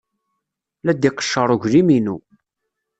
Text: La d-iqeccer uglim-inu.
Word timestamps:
La 0.85 0.93
d-iqeccer 0.93 1.49
uglim-inu. 1.55 2.17